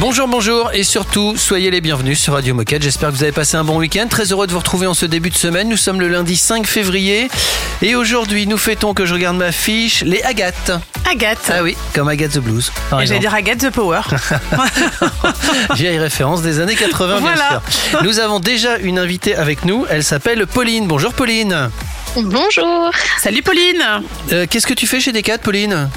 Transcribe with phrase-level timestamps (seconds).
[0.00, 2.82] Bonjour, bonjour et surtout, soyez les bienvenus sur Radio Moquette.
[2.82, 4.06] J'espère que vous avez passé un bon week-end.
[4.08, 5.68] Très heureux de vous retrouver en ce début de semaine.
[5.68, 7.28] Nous sommes le lundi 5 février
[7.82, 10.72] et aujourd'hui, nous fêtons, que je regarde ma fiche, les Agathe.
[11.10, 11.52] Agathe.
[11.52, 12.72] Ah oui, comme Agathe the Blues.
[12.88, 14.00] par Et J'allais dire Agathe the Power.
[15.74, 17.62] Vieille référence des années 80, bien Voilà.
[17.90, 18.02] sûr.
[18.02, 19.84] Nous avons déjà une invitée avec nous.
[19.90, 20.86] Elle s'appelle Pauline.
[20.86, 21.68] Bonjour, Pauline.
[22.16, 22.90] Bonjour.
[23.18, 23.84] Salut Pauline.
[24.32, 25.90] Euh, Qu'est-ce que tu fais chez Decat, Pauline?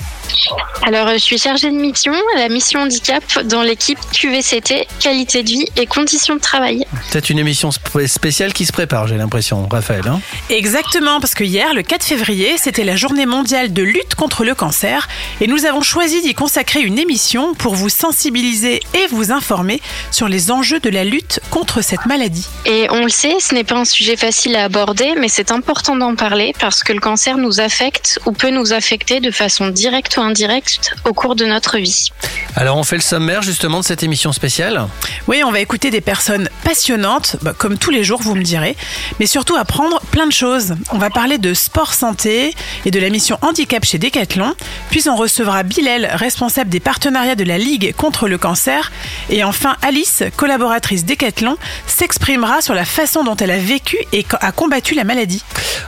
[0.85, 5.43] Alors, euh, je suis chargée de mission à la mission handicap dans l'équipe QVCT, qualité
[5.43, 6.85] de vie et conditions de travail.
[7.11, 10.03] Peut-être une émission sp- spéciale qui se prépare, j'ai l'impression, Raphaël.
[10.07, 14.43] hein Exactement, parce que hier, le 4 février, c'était la journée mondiale de lutte contre
[14.43, 15.07] le cancer
[15.39, 20.27] et nous avons choisi d'y consacrer une émission pour vous sensibiliser et vous informer sur
[20.27, 22.47] les enjeux de la lutte contre cette maladie.
[22.65, 25.95] Et on le sait, ce n'est pas un sujet facile à aborder, mais c'est important
[25.95, 30.12] d'en parler parce que le cancer nous affecte ou peut nous affecter de façon directe
[30.17, 32.09] ou indirecte au cours de notre vie.
[32.55, 34.87] Alors, on fait le sommaire justement de cette émission spéciale.
[35.27, 38.75] Oui, on va écouter des personnes passionnantes, bah, comme tous les jours, vous me direz,
[39.19, 40.75] mais surtout apprendre plein de choses.
[40.91, 42.53] On va parler de sport santé
[42.85, 44.53] et de la mission handicap chez Decathlon,
[44.89, 48.91] puis on recevra Bilal, responsable des partenariats de la Ligue contre le cancer,
[49.29, 54.51] et enfin Alice, collaboratrice Decathlon, s'exprimera sur la façon dont elle a vécu et a
[54.51, 55.43] combattu la maladie.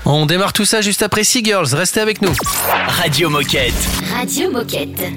[0.05, 1.73] On démarre tout ça juste après Sea Girls.
[1.73, 2.31] Restez avec nous.
[2.87, 3.73] Radio Moquette.
[4.15, 5.13] Radio Moquette.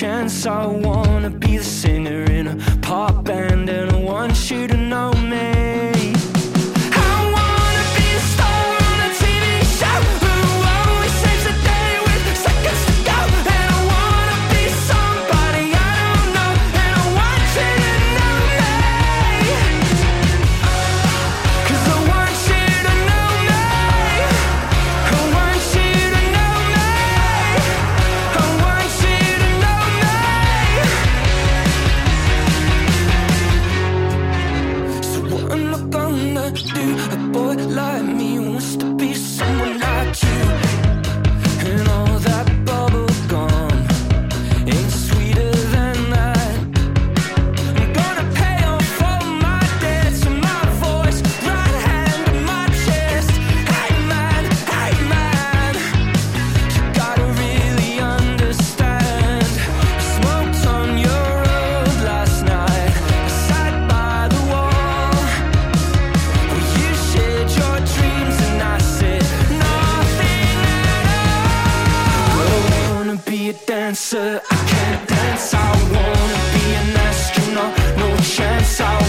[0.00, 0.46] Chance.
[0.46, 5.12] I wanna be the singer in a pop band, and I want you to know
[5.12, 5.69] me.
[73.90, 75.52] Dancer, I can't dance.
[75.52, 78.80] I wanna be an astronaut, no chance.
[78.80, 78.99] I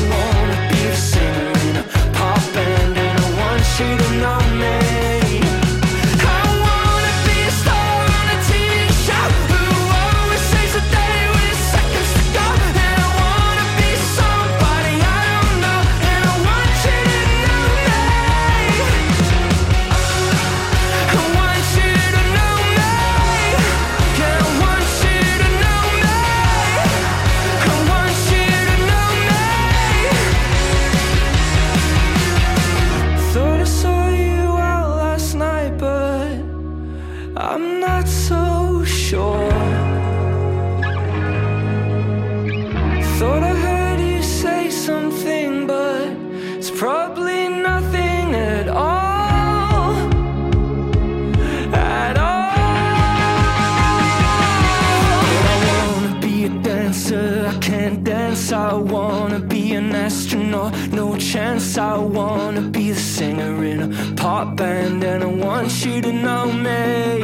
[61.77, 66.51] I wanna be the singer in a pop band, and I want you to know
[66.51, 67.23] me.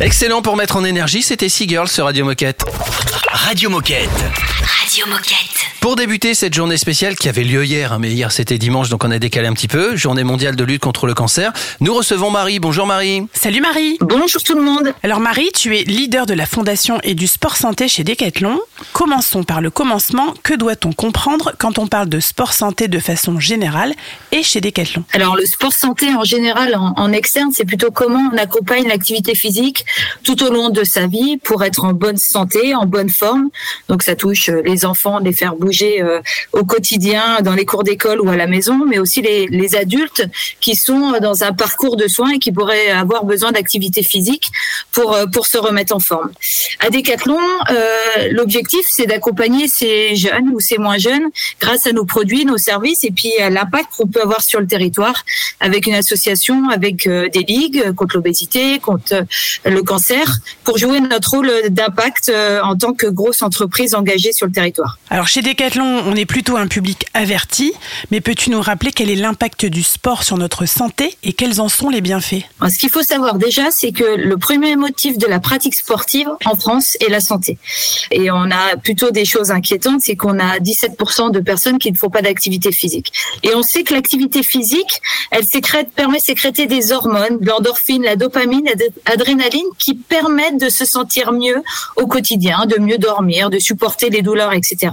[0.00, 2.64] Excellent pour mettre en énergie, c'était Seagirl sur Radio Moquette.
[3.32, 4.08] Radio Moquette.
[4.80, 5.59] Radio Moquette.
[5.80, 9.02] Pour débuter cette journée spéciale qui avait lieu hier, hein, mais hier c'était dimanche donc
[9.02, 12.30] on a décalé un petit peu, journée mondiale de lutte contre le cancer, nous recevons
[12.30, 12.60] Marie.
[12.60, 13.26] Bonjour Marie.
[13.32, 14.92] Salut Marie Bonjour tout le monde.
[15.02, 18.60] Alors Marie, tu es leader de la fondation et du sport santé chez Decathlon.
[18.92, 20.34] Commençons par le commencement.
[20.42, 23.94] Que doit-on comprendre quand on parle de sport santé de façon générale
[24.32, 25.04] et chez Decathlon?
[25.14, 29.34] Alors le sport santé en général en, en externe, c'est plutôt comment on accompagne l'activité
[29.34, 29.86] physique
[30.24, 33.48] tout au long de sa vie pour être en bonne santé, en bonne forme.
[33.88, 36.20] Donc ça touche euh, les enfants, les faire bouger euh,
[36.52, 40.24] au quotidien, dans les cours d'école ou à la maison, mais aussi les, adultes
[40.60, 44.50] qui sont dans un parcours de soins et qui pourraient avoir besoin d'activité physique
[44.90, 46.32] pour euh, pour se remettre en forme.
[46.80, 47.38] À Decathlon,
[47.70, 51.28] euh, l'objectif c'est d'accompagner ces jeunes ou ces moins jeunes
[51.60, 54.66] grâce à nos produits, nos services et puis à l'impact qu'on peut avoir sur le
[54.66, 55.24] territoire
[55.60, 61.00] avec une association, avec euh, des ligues contre l'obésité, contre euh, le cancer, pour jouer
[61.00, 64.98] notre rôle d'impact euh, en tant que grosse entreprise engagée sur le territoire.
[65.10, 67.72] Alors chez Decathlon, on est plutôt un public averti,
[68.10, 71.68] mais peux-tu nous rappeler quel est l'impact du sport sur notre santé et quels en
[71.68, 72.44] sont les bienfaits?
[72.66, 76.56] Ce qu'il faut savoir déjà, c'est que le premier motif de la pratique sportive en
[76.56, 77.58] France est la santé.
[78.10, 81.96] Et on a plutôt des choses inquiétantes, c'est qu'on a 17% de personnes qui ne
[81.96, 83.12] font pas d'activité physique.
[83.42, 85.44] Et on sait que l'activité physique, elle
[85.94, 88.66] permet de sécréter des hormones, l'endorphine, la dopamine,
[89.06, 91.62] l'adrénaline, qui permettent de se sentir mieux
[91.96, 94.90] au quotidien, de mieux dormir, de supporter les douleurs, etc.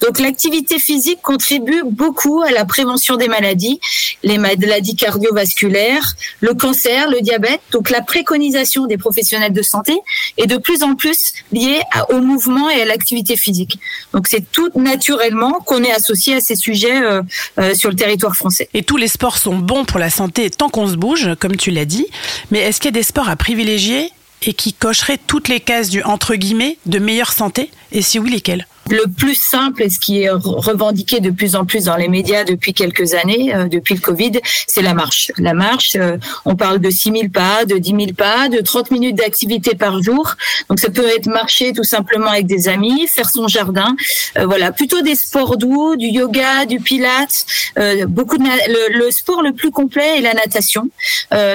[0.00, 3.80] Donc l'activité physique contribue beaucoup à la prévention des maladies,
[4.22, 7.60] les maladies cardiovasculaires, le cancer, le diabète.
[7.72, 9.94] Donc la préconisation des professionnels de santé
[10.36, 13.78] est de plus en plus liée au mouvement et à l'activité physique.
[14.12, 17.22] Donc c'est tout naturellement qu'on est associé à ces sujets euh,
[17.58, 18.68] euh, sur le territoire français.
[18.74, 21.70] Et tous les sports sont bons pour la santé tant qu'on se bouge, comme tu
[21.70, 22.06] l'as dit,
[22.50, 24.10] mais est-ce qu'il y a des sports à privilégier
[24.42, 27.70] et qui cocheraient toutes les cases du entre guillemets de meilleure santé?
[27.92, 28.66] Et si oui, lesquels?
[28.90, 32.08] Le plus simple et ce qui est re- revendiqué de plus en plus dans les
[32.08, 34.32] médias depuis quelques années, euh, depuis le Covid,
[34.68, 35.32] c'est la marche.
[35.38, 38.92] La marche, euh, on parle de 6 000 pas, de 10 000 pas, de 30
[38.92, 40.34] minutes d'activité par jour.
[40.68, 43.96] Donc ça peut être marcher tout simplement avec des amis, faire son jardin.
[44.38, 47.44] Euh, voilà, plutôt des sports doux, du yoga, du pilates.
[48.08, 50.88] Beaucoup de le, sport le plus complet est la natation.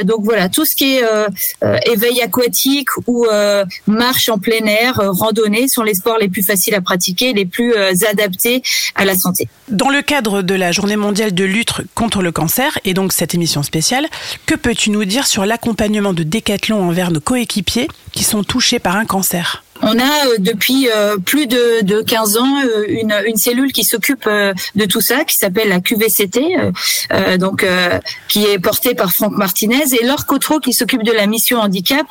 [0.04, 1.04] Donc voilà, tout ce qui est
[1.86, 3.26] éveil aquatique ou
[3.88, 7.74] marche en plein air, randonnée sont les sports les plus faciles à pratiquer, les plus
[7.74, 8.62] euh, adaptés
[8.96, 9.48] à la santé.
[9.70, 13.36] Dans le cadre de la journée mondiale de lutte contre le cancer et donc cette
[13.36, 14.08] émission spéciale,
[14.46, 18.96] que peux-tu nous dire sur l'accompagnement de Decathlon envers nos coéquipiers qui sont touchés par
[18.96, 19.64] un cancer?
[19.84, 23.84] On a euh, depuis euh, plus de, de 15 ans euh, une, une cellule qui
[23.84, 26.42] s'occupe de tout ça, qui s'appelle la QVCT,
[27.40, 27.66] donc
[28.28, 32.06] qui est portée par Franck Martinez et Laure Cotreau qui s'occupe de la mission handicap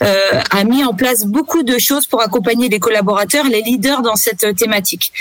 [0.00, 4.54] a mis en place beaucoup de choses pour accompagner les collaborateurs, les leaders dans cette
[4.56, 5.12] thématique.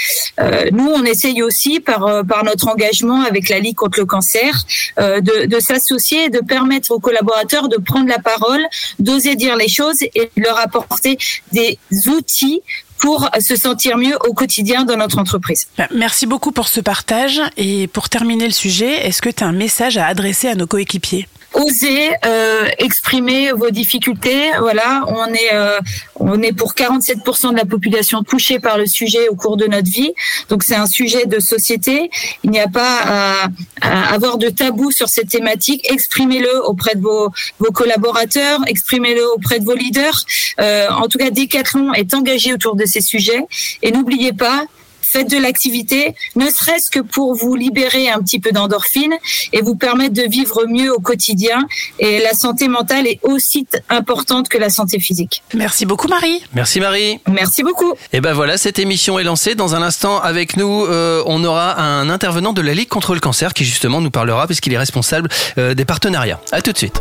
[0.72, 4.54] Nous, on essaye aussi par par notre engagement avec la Ligue contre le cancer
[4.98, 8.62] de, de s'associer de permettre aux collaborateurs de prendre la parole,
[9.00, 11.18] d'oser dire les choses et de leur apporter
[11.52, 11.78] des
[12.08, 12.62] outils
[13.00, 15.68] pour se sentir mieux au quotidien dans notre entreprise.
[15.78, 19.48] Ben, Merci beaucoup pour ce partage et pour terminer le sujet, est-ce que tu as
[19.48, 21.28] un message à adresser à nos coéquipiers?
[21.54, 24.52] Osez euh, exprimer vos difficultés.
[24.60, 25.80] Voilà, on est euh,
[26.16, 29.90] on est pour 47% de la population touchée par le sujet au cours de notre
[29.90, 30.14] vie.
[30.50, 32.12] Donc c'est un sujet de société.
[32.44, 33.48] Il n'y a pas à,
[33.82, 35.90] à avoir de tabou sur cette thématique.
[35.90, 40.24] Exprimez-le auprès de vos vos collaborateurs, exprimez-le auprès de vos leaders.
[40.60, 43.46] Euh, en tout cas, Decathlon est engagé autour de ces sujets.
[43.82, 44.66] Et n'oubliez pas,
[45.10, 49.14] faites de l'activité, ne serait-ce que pour vous libérer un petit peu d'endorphine
[49.54, 51.68] et vous permettre de vivre mieux au quotidien.
[52.00, 55.44] Et la santé mentale est aussi importante que la santé physique.
[55.54, 56.42] Merci beaucoup Marie.
[56.54, 57.20] Merci Marie.
[57.28, 57.94] Merci beaucoup.
[58.14, 59.56] Et ben voilà, cette émission est lancée.
[59.56, 63.20] Dans un instant, avec nous, euh, on aura un intervenant de la Ligue contre le
[63.20, 66.40] cancer qui justement nous parlera puisqu'il est responsable euh, des partenariats.
[66.52, 67.00] À tout de suite.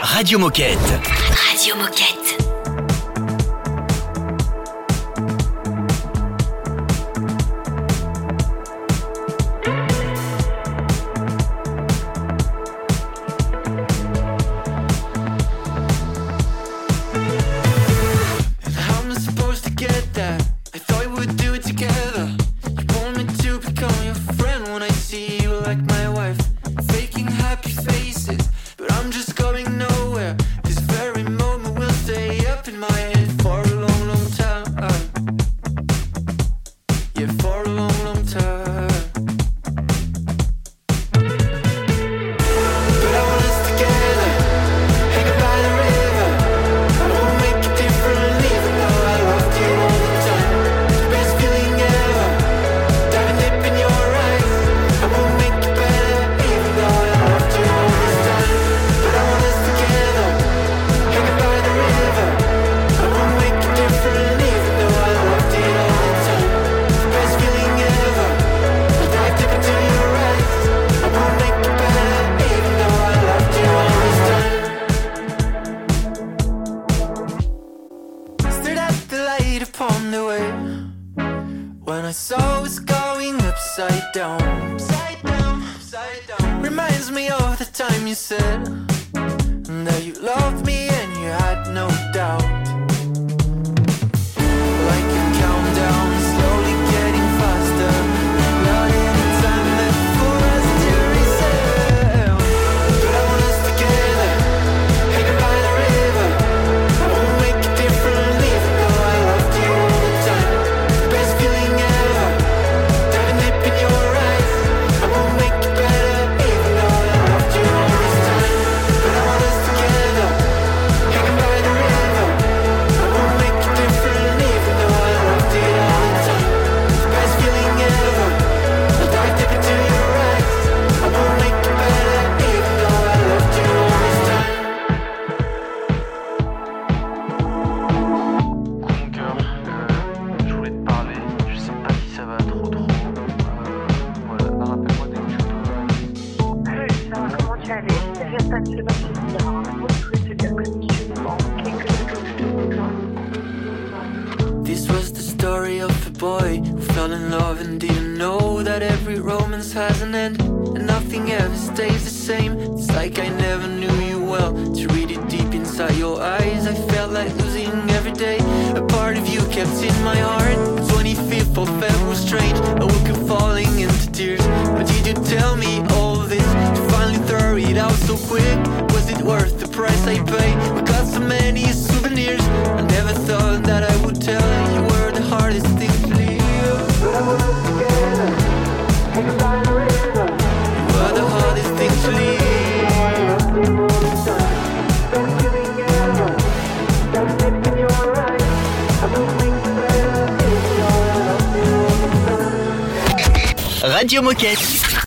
[0.00, 0.78] Radio Moquette.
[1.50, 2.53] Radio Moquette.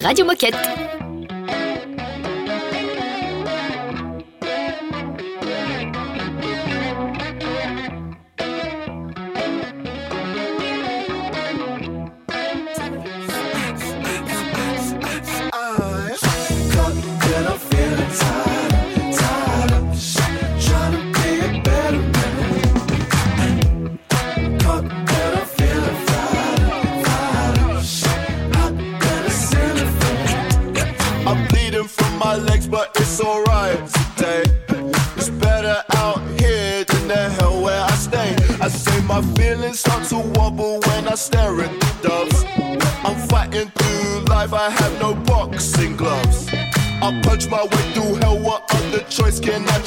[0.02, 0.87] Radio Moquette.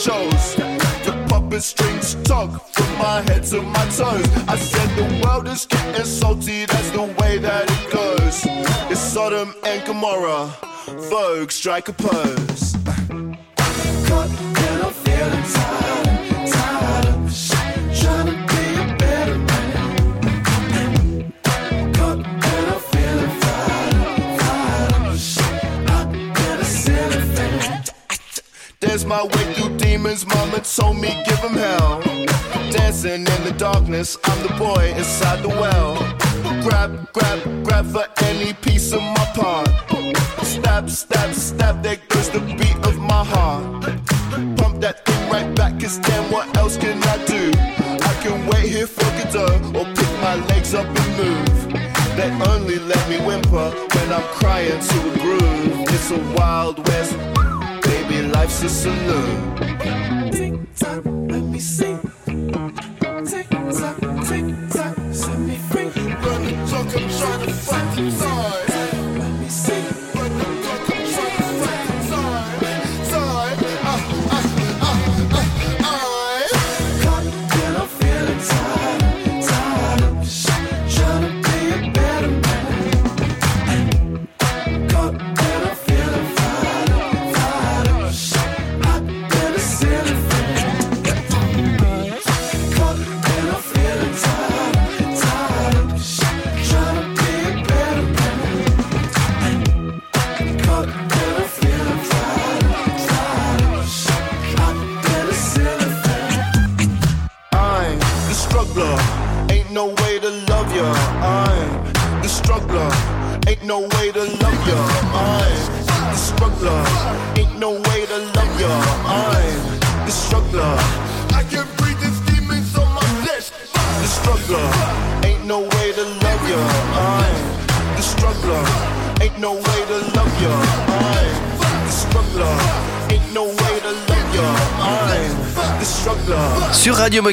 [0.01, 0.57] shows.
[1.05, 4.27] The puppet strings tug from my head to my toes.
[4.49, 8.47] I said the world is getting salty, that's the way that it goes.
[8.91, 10.57] It's Sodom and Gomorrah.
[11.11, 12.77] Vogue, strike a pose.
[30.21, 32.01] his mama told me give him hell.
[32.71, 35.97] Dancing in the darkness, I'm the boy inside the well.
[36.63, 39.69] Grab, grab, grab for any piece of my part.
[40.43, 43.83] Stab, stab, stab, there goes the beat of my heart.
[44.59, 47.53] Pump that thing right back, cause damn, what else can I do?
[48.11, 51.73] I can wait here for Godot or pick my legs up and move.
[52.17, 55.89] They only let me whimper when I'm crying to a groove.
[55.95, 57.17] It's a wild west,
[57.83, 60.00] baby, life's a saloon
[60.41, 62.90] sing time, let me sing.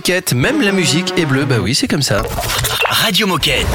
[0.07, 1.43] Moquette, même la musique est bleue.
[1.43, 2.23] Bah oui, c'est comme ça.
[2.87, 3.67] Radio Moquette.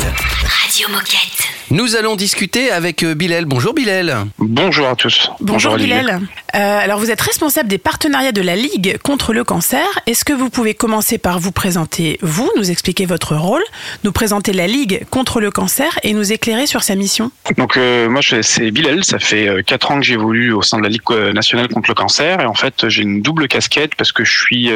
[0.63, 1.47] Radio Moquette.
[1.71, 3.45] Nous allons discuter avec euh, Bilal.
[3.45, 4.29] Bonjour Bilal.
[4.39, 5.31] Bonjour à tous.
[5.41, 5.99] Bonjour, Olivier.
[5.99, 6.23] Bilal.
[6.55, 9.85] Euh, alors vous êtes responsable des partenariats de la Ligue contre le cancer.
[10.07, 13.63] Est-ce que vous pouvez commencer par vous présenter, vous, nous expliquer votre rôle,
[14.03, 17.31] nous présenter la Ligue contre le cancer et nous éclairer sur sa mission?
[17.59, 20.83] Donc euh, moi c'est Bilal, ça fait euh, quatre ans que j'évolue au sein de
[20.83, 24.25] la Ligue nationale contre le cancer et en fait j'ai une double casquette parce que
[24.25, 24.71] je suis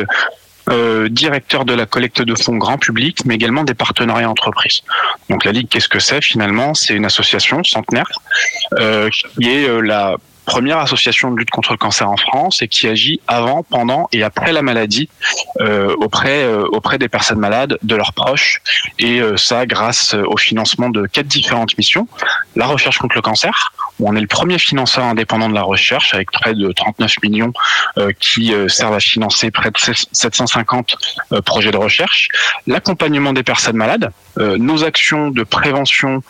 [0.70, 4.82] euh, euh, directeur de la collecte de fonds grand public, mais également des partenariats entreprises.
[5.30, 6.75] Donc la Ligue, qu'est-ce que c'est finalement?
[6.75, 8.11] C'est une association centenaire
[8.78, 12.68] euh, qui est euh, la première association de lutte contre le cancer en France et
[12.68, 15.08] qui agit avant, pendant et après la maladie
[15.61, 18.62] euh, auprès euh, auprès des personnes malades, de leurs proches.
[18.99, 22.06] Et euh, ça grâce au financement de quatre différentes missions.
[22.54, 26.30] La recherche contre le cancer, on est le premier financeur indépendant de la recherche avec
[26.30, 27.52] près de 39 millions
[27.98, 29.78] euh, qui euh, servent à financer près de
[30.12, 30.96] 750
[31.32, 32.28] euh, projets de recherche,
[32.66, 36.23] l'accompagnement des personnes malades, nos actions de prévention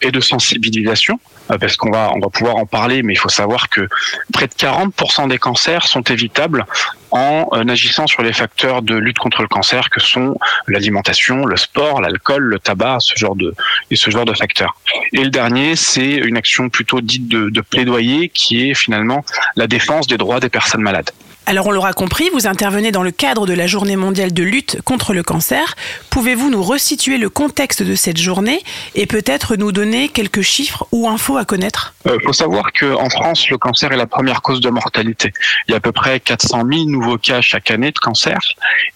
[0.00, 1.20] et de sensibilisation,
[1.60, 3.86] parce qu'on va on va pouvoir en parler, mais il faut savoir que
[4.32, 6.64] près de 40% des cancers sont évitables
[7.10, 11.56] en euh, agissant sur les facteurs de lutte contre le cancer que sont l'alimentation, le
[11.56, 13.54] sport, l'alcool, le tabac, ce genre de
[13.90, 14.76] et ce genre de facteurs.
[15.12, 19.24] Et le dernier, c'est une action plutôt dite de, de plaidoyer qui est finalement
[19.56, 21.10] la défense des droits des personnes malades.
[21.46, 24.80] Alors on l'aura compris, vous intervenez dans le cadre de la journée mondiale de lutte
[24.84, 25.74] contre le cancer.
[26.10, 28.62] Pouvez-vous nous resituer le contexte de cette journée
[28.94, 31.94] et peut-être nous donner quelques chiffres ou infos à connaître?
[32.04, 35.32] Il faut savoir qu'en France, le cancer est la première cause de mortalité.
[35.66, 38.38] Il y a à peu près 400 000 nouveaux cas chaque année de cancer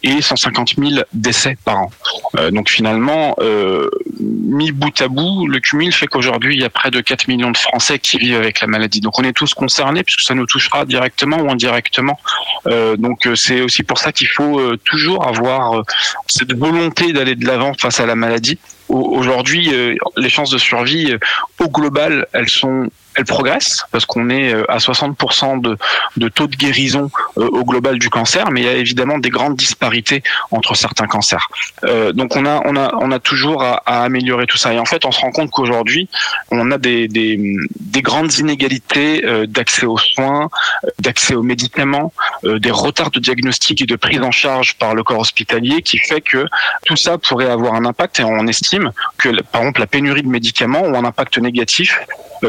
[0.02, 1.90] et 150 000 décès par an.
[2.38, 6.70] Euh, donc finalement, euh, mis bout à bout, le cumul fait qu'aujourd'hui, il y a
[6.70, 9.00] près de 4 millions de Français qui vivent avec la maladie.
[9.00, 12.18] Donc on est tous concernés puisque ça nous touchera directement ou indirectement.
[12.66, 15.82] Euh, donc euh, c'est aussi pour ça qu'il faut euh, toujours avoir
[16.26, 18.58] cette volonté d'aller de l'avant face à la maladie.
[18.88, 19.70] Au- Aujourd'hui,
[20.16, 21.14] les chances de survie
[21.58, 26.56] au global, elles sont elles progressent parce qu'on est euh, à 60% de, taux de
[26.56, 30.74] guérison euh, au global du cancer, mais il y a évidemment des grandes disparités entre
[30.74, 31.48] certains cancers.
[31.84, 34.74] Euh, donc on a, toujours à, améliorer tout ça.
[34.74, 36.08] Et en fait, on se rend compte qu'aujourd'hui,
[36.50, 37.38] on a des, des,
[37.80, 40.50] des grandes inégalités d'accès aux soins,
[40.98, 45.20] d'accès aux médicaments, des retards de diagnostic et de prise en charge par le corps
[45.20, 46.46] hospitalier, qui fait que
[46.86, 48.20] tout ça pourrait avoir un impact.
[48.20, 52.00] Et on estime que, par exemple, la pénurie de médicaments ont un impact négatif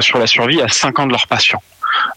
[0.01, 1.62] sur la survie à 5 ans de leurs patients.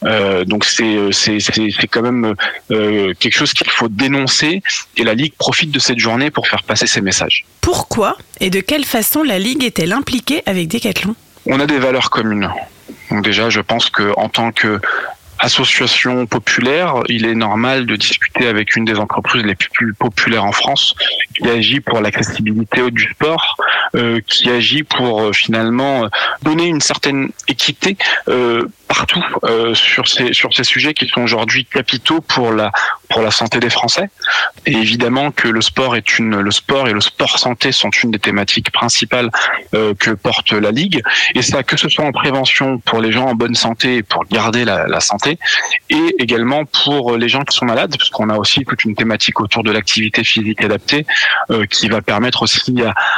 [0.04, 2.34] Euh, donc c'est euh, c'est quand même
[2.70, 4.62] euh, quelque chose qu'il faut dénoncer
[4.96, 7.44] et la ligue profite de cette journée pour faire passer ces messages.
[7.60, 11.14] Pourquoi et de quelle façon la Ligue est-elle impliquée avec Decathlon?
[11.46, 12.50] On a des valeurs communes.
[13.10, 14.80] Donc déjà, je pense que en tant que
[15.38, 20.52] association populaire, il est normal de discuter avec une des entreprises les plus populaires en
[20.52, 20.94] France,
[21.36, 23.56] qui agit pour l'accessibilité du sport,
[23.94, 26.08] euh, qui agit pour euh, finalement
[26.42, 27.96] donner une certaine équité
[28.28, 32.72] euh, partout euh, sur ces sur ces sujets qui sont aujourd'hui capitaux pour la
[33.10, 34.08] pour la santé des Français.
[34.66, 38.10] Et évidemment que le sport est une le sport et le sport santé sont une
[38.10, 39.30] des thématiques principales
[39.74, 41.02] euh, que porte la ligue.
[41.34, 44.24] Et ça, que ce soit en prévention pour les gens en bonne santé et pour
[44.26, 45.27] garder la, la santé,
[45.90, 49.40] et également pour les gens qui sont malades, parce qu'on a aussi toute une thématique
[49.40, 51.06] autour de l'activité physique adaptée
[51.50, 52.74] euh, qui va permettre aussi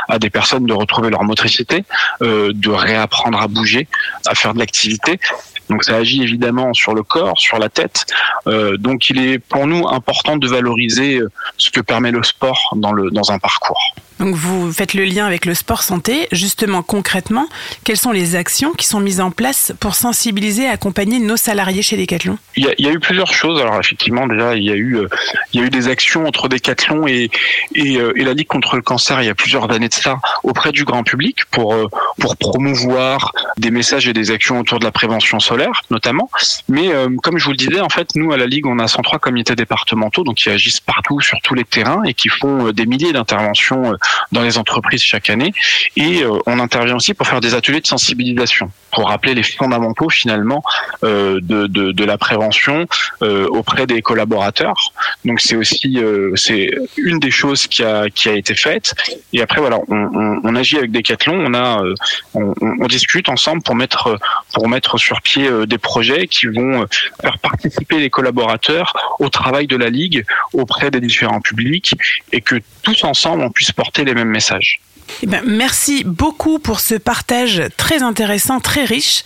[0.08, 1.84] à, des personnes de retrouver leur motricité,
[2.22, 3.86] euh, de réapprendre à bouger,
[4.26, 5.20] à faire de l'activité.
[5.68, 8.06] Donc ça agit évidemment sur le corps, sur la tête.
[8.46, 11.20] Euh, donc il est pour nous important de valoriser
[11.56, 13.94] ce que permet le sport dans un parcours.
[14.20, 16.28] Donc vous faites le lien avec le sport santé.
[16.30, 17.48] Justement, concrètement,
[17.84, 21.80] quelles sont les actions qui sont mises en place pour sensibiliser et accompagner nos salariés
[21.80, 22.36] chez Decathlon?
[22.56, 23.58] Il y, a, il y a eu plusieurs choses.
[23.58, 25.08] Alors effectivement, déjà, il y a eu, euh,
[25.54, 27.30] il y a eu des actions entre Decathlon et,
[27.74, 30.18] et, euh, et la Ligue contre le cancer il y a plusieurs années de ça
[30.42, 31.86] auprès du grand public pour, euh,
[32.18, 36.28] pour promouvoir des messages et des actions autour de la prévention solaire notamment.
[36.68, 36.90] Mais
[37.22, 39.56] comme je vous le disais, en fait, nous à la Ligue, on a 103 comités
[39.56, 43.96] départementaux donc qui agissent partout sur tous les terrains et qui font des milliers d'interventions
[44.32, 45.52] dans les entreprises chaque année.
[45.96, 50.08] Et euh, on intervient aussi pour faire des ateliers de sensibilisation, pour rappeler les fondamentaux
[50.10, 50.62] finalement
[51.04, 52.86] euh, de, de, de la prévention
[53.22, 54.92] euh, auprès des collaborateurs.
[55.24, 55.98] Donc c'est aussi
[56.36, 58.94] c'est une des choses qui a qui a été faite.
[59.32, 61.82] Et après voilà, on, on, on agit avec Decathlon, on a
[62.34, 64.18] on- on discute ensemble pour mettre
[64.52, 66.86] pour mettre sur pied euh, des projets qui vont euh,
[67.20, 71.94] faire participer les collaborateurs au travail de la ligue auprès des différents publics
[72.32, 74.80] et que tous ensemble on puisse porter les mêmes messages.
[75.22, 79.24] Eh ben, merci beaucoup pour ce partage très intéressant, très riche.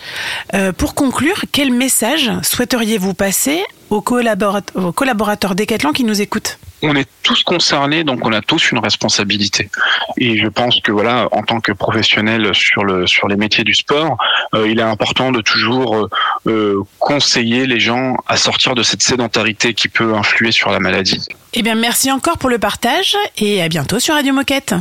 [0.53, 6.57] Euh, pour conclure, quel message souhaiteriez-vous passer aux, collaborat- aux collaborateurs Decathlon qui nous écoutent?
[6.81, 9.69] On est tous concernés, donc on a tous une responsabilité.
[10.17, 13.73] Et je pense que voilà, en tant que professionnel sur le sur les métiers du
[13.73, 14.17] sport,
[14.53, 16.09] euh, il est important de toujours
[16.47, 21.21] euh, conseiller les gens à sortir de cette sédentarité qui peut influer sur la maladie.
[21.53, 24.75] Eh bien, merci encore pour le partage et à bientôt sur Radio Moquette.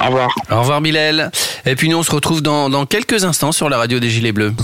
[0.00, 0.30] Au revoir.
[0.50, 1.30] Au revoir Bilal.
[1.66, 4.32] Et puis nous on se retrouve dans, dans quelques instants sur la radio des Gilets
[4.32, 4.54] Bleus.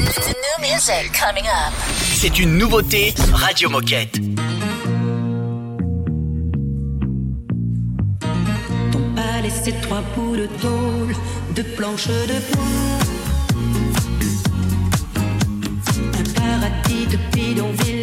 [2.15, 4.19] C'est une nouveauté Radio Moquette.
[9.15, 11.15] pas laissé trois bouts de tôle,
[11.55, 12.65] de planches de bois.
[16.19, 17.96] Un paradis de bidonville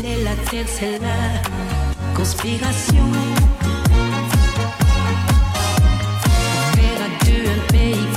[0.00, 3.04] ciel la terre, c'est la conspiration.
[6.74, 8.15] Faire à deux un pays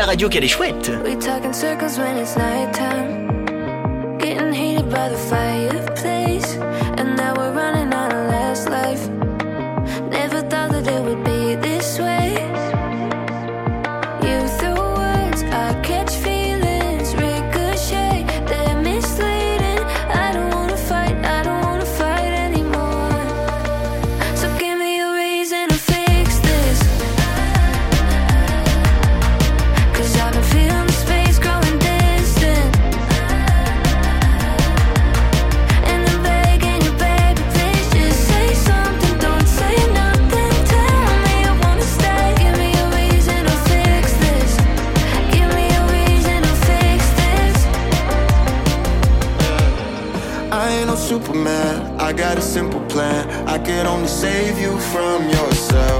[0.00, 0.90] La radio qu'elle est chouette.
[1.04, 4.16] We talk in circles when it's nighttime.
[4.16, 5.89] Getting heated by the fireplace.
[53.70, 55.99] Can only save you from yourself.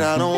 [0.00, 0.18] I mm-hmm.
[0.18, 0.31] don't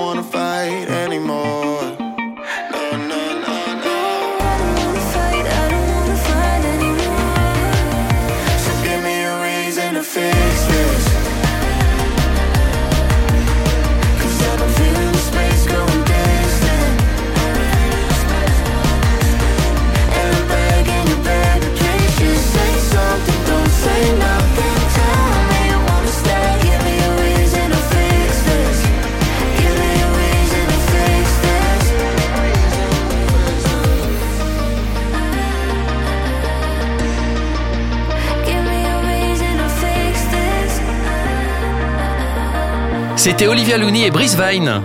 [43.24, 44.82] C'était Olivia Looney et Brice Vine.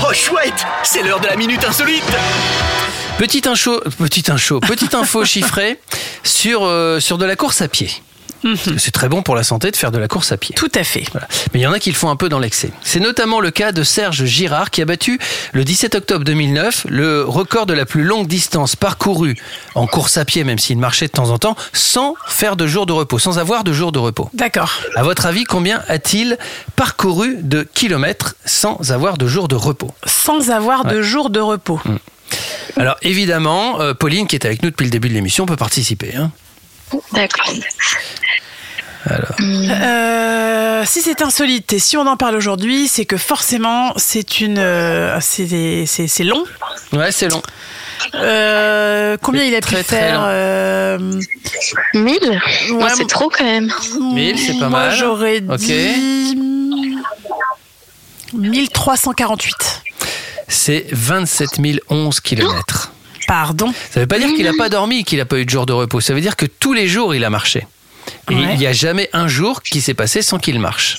[0.00, 2.10] Oh chouette, c'est l'heure de la minute insolite.
[3.18, 5.78] Petite info, chiffrée
[6.22, 7.90] sur, euh, sur de la course à pied.
[8.78, 10.54] C'est très bon pour la santé de faire de la course à pied.
[10.54, 11.04] Tout à fait.
[11.12, 11.26] Voilà.
[11.52, 12.70] Mais il y en a qui le font un peu dans l'excès.
[12.82, 15.18] C'est notamment le cas de Serge Girard qui a battu
[15.52, 19.36] le 17 octobre 2009 le record de la plus longue distance parcourue
[19.74, 22.86] en course à pied, même s'il marchait de temps en temps, sans faire de jour
[22.86, 24.30] de repos, sans avoir de jour de repos.
[24.34, 24.72] D'accord.
[24.94, 26.38] À votre avis, combien a-t-il
[26.76, 29.90] parcouru de kilomètres sans avoir de jour de repos?
[30.06, 31.80] Sans avoir de jour de repos.
[32.76, 36.14] Alors évidemment, euh, Pauline, qui est avec nous depuis le début de l'émission, peut participer.
[36.14, 36.30] hein.
[37.12, 37.50] D'accord.
[39.40, 44.58] Euh, si c'est insolite et si on en parle aujourd'hui, c'est que forcément c'est une,
[44.58, 46.44] euh, c'est long.
[46.92, 47.42] Ouais, c'est long.
[48.14, 50.26] Euh, combien il a pu très, très faire long.
[50.28, 50.98] euh,
[51.94, 53.72] 1000 Moi, Ouais, c'est trop quand même.
[54.00, 54.96] 1000, c'est pas Moi mal.
[54.96, 55.58] j'aurais Ok.
[55.58, 56.36] dit
[58.34, 59.82] 1348.
[60.48, 62.87] C'est 27 011 kilomètres.
[63.28, 63.72] Pardon.
[63.92, 65.72] Ça veut pas dire qu'il n'a pas dormi, qu'il n'a pas eu de jour de
[65.72, 66.00] repos.
[66.00, 67.66] Ça veut dire que tous les jours, il a marché.
[68.30, 68.40] Et Ouais.
[68.54, 70.98] il n'y a jamais un jour qui s'est passé sans qu'il marche.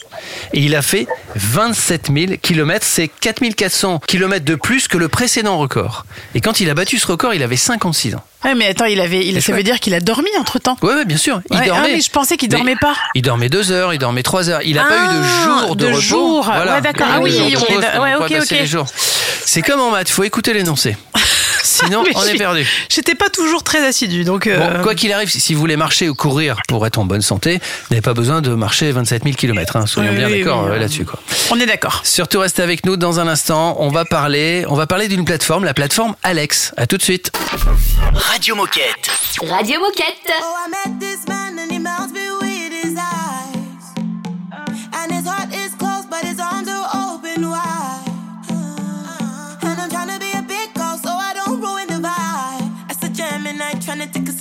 [0.54, 2.86] Et il a fait 27 000 kilomètres.
[2.88, 6.06] C'est 4 400 kilomètres de plus que le précédent record.
[6.36, 8.24] Et quand il a battu ce record, il avait 56 ans.
[8.46, 10.78] Ouais, mais attends, il avait, il, ça veut dire qu'il a dormi entre temps.
[10.84, 11.42] Ouais, bien sûr.
[11.50, 11.88] Il Ouais, dormait.
[11.90, 12.94] ah, mais je pensais qu'il dormait pas.
[13.16, 14.62] Il dormait deux heures, il dormait trois heures.
[14.64, 16.00] Il n'a pas eu de Ah, jour de, de repos.
[16.02, 16.48] jour.
[16.48, 17.08] Ouais, d'accord.
[17.12, 18.62] Ah oui, jours on on ouais, peut ok, pas passer ok.
[18.62, 18.86] les jours.
[19.46, 20.96] C'est comme en maths, il faut écouter l'énoncé.
[21.64, 22.66] Sinon, on est perdu.
[22.90, 24.48] J'étais pas toujours très assidu, donc.
[24.48, 27.22] euh, Bon, quoi qu'il arrive, si vous voulez marcher ou courir pour être en bonne
[27.22, 29.88] santé, vous n'avez pas besoin de marcher 27 000 km.
[29.88, 31.06] soyons Oui, bien oui, d'accord oui, euh, là-dessus.
[31.06, 31.20] quoi.
[31.52, 32.02] On est d'accord.
[32.04, 33.78] Surtout restez avec nous dans un instant.
[33.80, 36.74] On va parler, on va parler d'une plateforme, la plateforme Alex.
[36.78, 37.32] À tout de suite.
[38.14, 39.10] Radio Moquette.
[39.50, 40.32] Radio Moquette.
[40.42, 44.04] Oh, I met this man and he melts me with his eyes.
[44.94, 47.69] And his heart is closed, but his arms are open wide.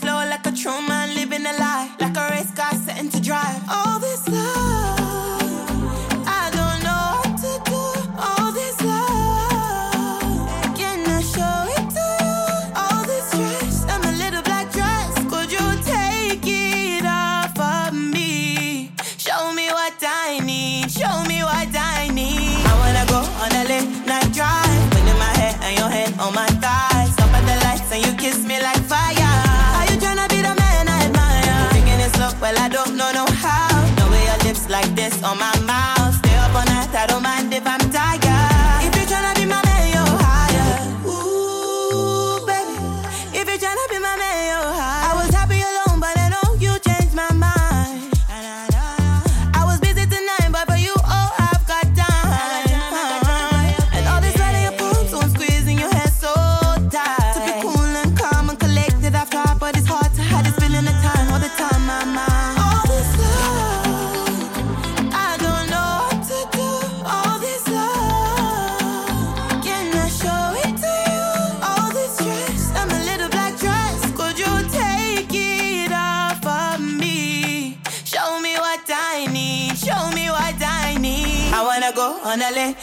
[0.09, 1.90] Slow like a true man living a lie.
[2.01, 3.61] Like a race car setting to drive.
[3.68, 4.28] All this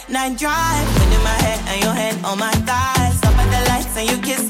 [0.08, 0.86] night drive.
[0.94, 3.18] Putting my head and your hand on my thighs.
[3.24, 4.45] Up at the lights and you kiss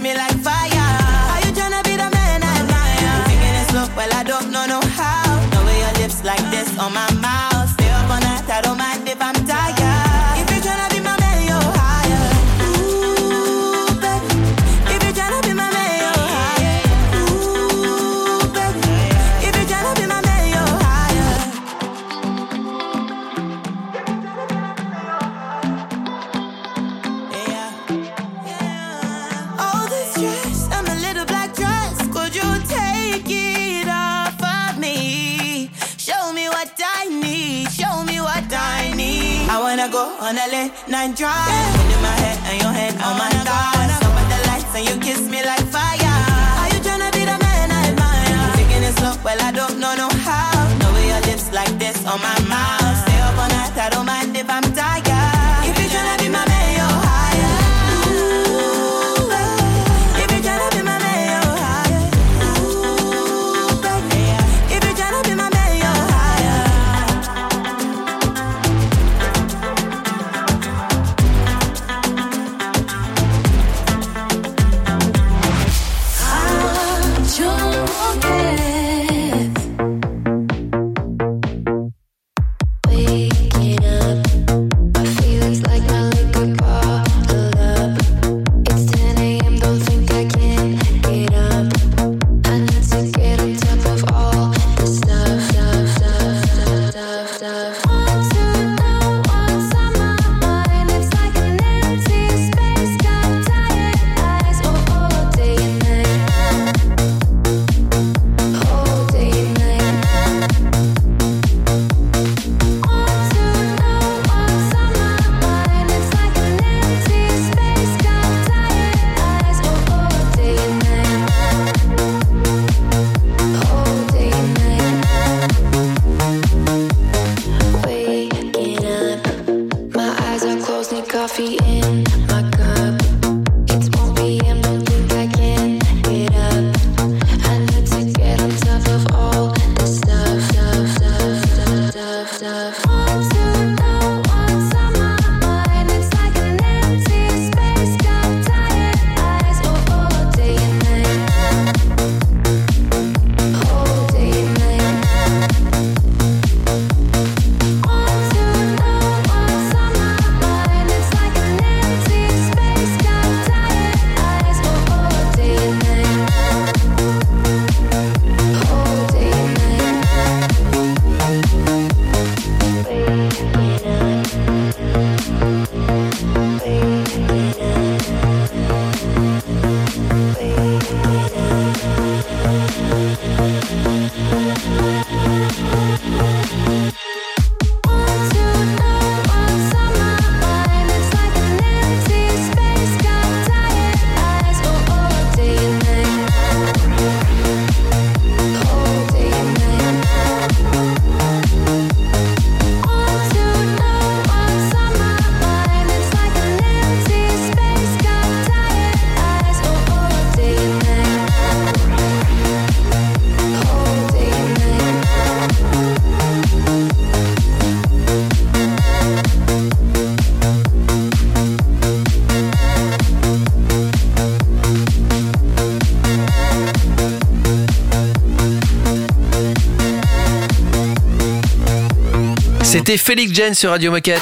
[232.77, 234.21] C'était Félix Jen sur Radio Moquette.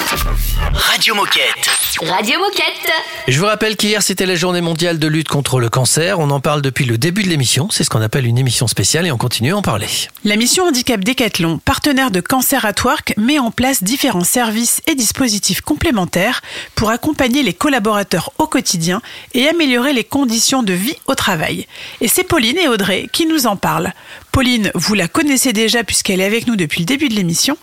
[0.72, 1.93] Radio Moquette.
[2.02, 2.92] Radio Moquette.
[3.28, 6.18] Je vous rappelle qu'hier c'était la journée mondiale de lutte contre le cancer.
[6.18, 7.68] On en parle depuis le début de l'émission.
[7.70, 9.86] C'est ce qu'on appelle une émission spéciale et on continue à en parler.
[10.24, 14.94] La mission Handicap Décathlon, partenaire de Cancer at Work, met en place différents services et
[14.94, 16.42] dispositifs complémentaires
[16.74, 19.00] pour accompagner les collaborateurs au quotidien
[19.32, 21.66] et améliorer les conditions de vie au travail.
[22.00, 23.92] Et c'est Pauline et Audrey qui nous en parlent.
[24.32, 27.56] Pauline, vous la connaissez déjà puisqu'elle est avec nous depuis le début de l'émission.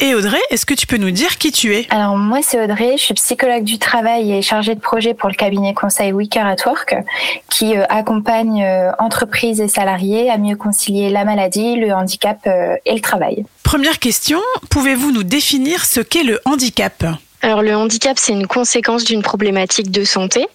[0.00, 1.86] Et Audrey, est-ce que tu peux nous dire qui tu es?
[1.88, 5.34] Alors moi c'est Audrey, je suis psychologue du travail et chargée de projet pour le
[5.34, 6.96] cabinet conseil Weeker at Work
[7.48, 12.76] qui euh, accompagne euh, entreprises et salariés à mieux concilier la maladie, le handicap euh,
[12.84, 13.44] et le travail.
[13.62, 17.04] Première question, pouvez-vous nous définir ce qu'est le handicap?
[17.40, 20.46] Alors le handicap, c'est une conséquence d'une problématique de santé.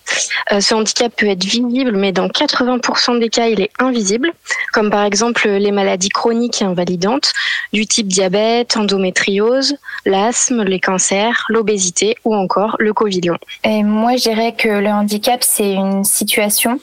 [0.51, 4.33] Euh, ce handicap peut être visible, mais dans 80% des cas, il est invisible,
[4.73, 7.31] comme par exemple les maladies chroniques et invalidantes
[7.71, 13.37] du type diabète, endométriose, l'asthme, les cancers, l'obésité ou encore le covilion.
[13.63, 16.79] Et moi, je dirais que le handicap, c'est une situation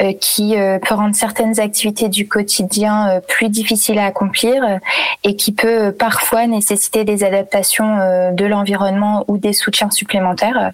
[0.00, 4.80] euh, qui euh, peut rendre certaines activités du quotidien plus difficiles à accomplir
[5.22, 10.72] et qui peut parfois nécessiter des adaptations de l'environnement ou des soutiens supplémentaires.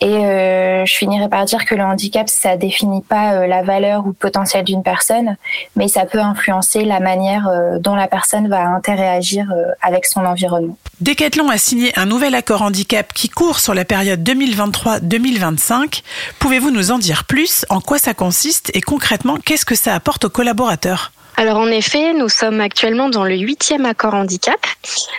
[0.00, 4.04] Et euh, je finirais par dire que le handicap, ça définit pas euh, la valeur
[4.04, 5.36] ou le potentiel d'une personne,
[5.76, 9.46] mais ça peut influencer la manière euh, dont la personne va interagir
[9.80, 10.76] avec son environnement.
[11.00, 16.02] Decathlon a signé un nouvel accord handicap qui court sur la période 2023-2025.
[16.40, 17.64] Pouvez-vous nous en dire plus?
[17.68, 18.70] En quoi ça consiste?
[18.74, 21.12] Et concrètement, qu'est-ce que ça apporte aux collaborateurs?
[21.36, 24.60] Alors en effet, nous sommes actuellement dans le huitième accord handicap.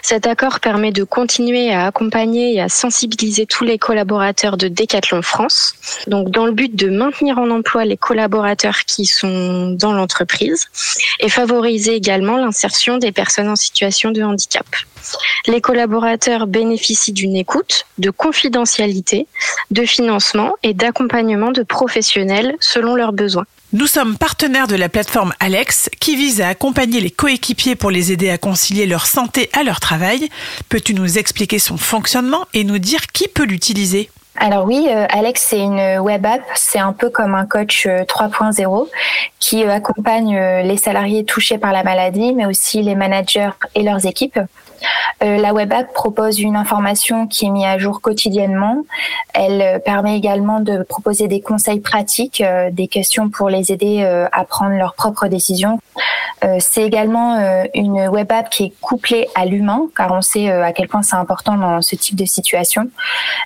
[0.04, 5.24] Cet accord permet de continuer à accompagner et à sensibiliser tous les collaborateurs de Decathlon
[5.24, 5.74] France.
[6.08, 10.68] Donc dans le but de maintenir en emploi les collaborateurs qui sont dans l'entreprise
[11.20, 14.68] et favoriser également l'insertion des personnes en situation de handicap.
[15.48, 19.28] Les collaborateurs bénéficient d'une écoute, de confidentialité,
[19.72, 23.46] de financement et d'accompagnement de professionnels selon leurs besoins.
[23.74, 28.12] Nous sommes partenaires de la plateforme Alex qui vise à accompagner les coéquipiers pour les
[28.12, 30.30] aider à concilier leur santé à leur travail.
[30.70, 34.12] Peux-tu nous expliquer son fonctionnement et nous dire qui peut l'utiliser?
[34.36, 38.04] Alors oui, euh, Alex, c'est une web app, c'est un peu comme un coach euh,
[38.04, 38.90] 3.0
[39.40, 43.84] qui euh, accompagne euh, les salariés touchés par la maladie, mais aussi les managers et
[43.84, 44.40] leurs équipes.
[45.24, 48.84] Euh, la web app propose une information qui est mise à jour quotidiennement.
[49.34, 54.04] Elle euh, permet également de proposer des conseils pratiques, euh, des questions pour les aider
[54.32, 55.80] à prendre leurs propres décisions.
[56.60, 57.38] C'est également
[57.74, 61.16] une web app qui est couplée à l'humain, car on sait à quel point c'est
[61.16, 62.90] important dans ce type de situation.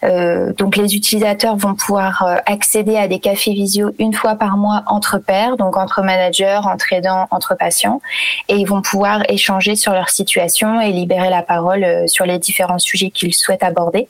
[0.01, 5.19] Donc les utilisateurs vont pouvoir accéder à des cafés visio une fois par mois entre
[5.19, 8.01] pairs, donc entre managers, entre aidants, entre patients,
[8.47, 12.39] et ils vont pouvoir échanger sur leur situation et libérer la parole euh, sur les
[12.39, 14.07] différents sujets qu'ils souhaitent aborder.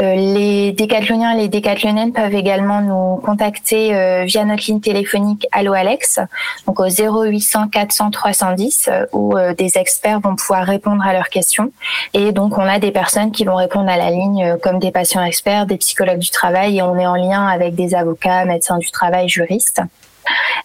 [0.00, 5.46] Euh, les décathloniens et les décathloniennes peuvent également nous contacter euh, via notre ligne téléphonique
[5.52, 6.20] Allo Alex,
[6.66, 11.72] donc au 0800 400 310, euh, où des experts vont pouvoir répondre à leurs questions.
[12.12, 15.22] Et donc on a des personnes qui vont répondre à la ligne, comme des patients
[15.22, 18.90] experts, des psychologues du travail, et on est en lien avec des avocats, médecins du
[18.90, 19.80] travail, juristes.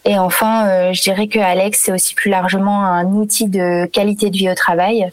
[0.05, 4.37] Et enfin, je dirais que Alex, c'est aussi plus largement un outil de qualité de
[4.37, 5.11] vie au travail.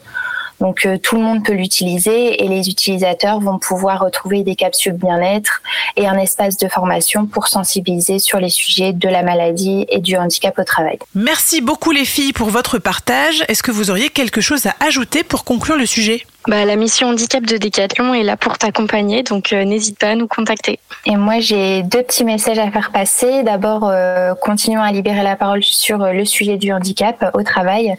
[0.59, 4.93] Donc euh, tout le monde peut l'utiliser et les utilisateurs vont pouvoir retrouver des capsules
[4.93, 5.61] bien-être
[5.95, 10.17] et un espace de formation pour sensibiliser sur les sujets de la maladie et du
[10.17, 10.99] handicap au travail.
[11.15, 13.43] Merci beaucoup les filles pour votre partage.
[13.47, 16.25] Est-ce que vous auriez quelque chose à ajouter pour conclure le sujet?
[16.49, 20.15] Bah, la mission handicap de Decathlon est là pour t'accompagner, donc euh, n'hésite pas à
[20.15, 20.79] nous contacter.
[21.05, 23.43] Et moi, j'ai deux petits messages à faire passer.
[23.43, 27.95] D'abord, euh, continuons à libérer la parole sur euh, le sujet du handicap au travail